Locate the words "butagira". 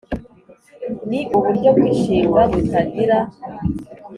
2.51-3.17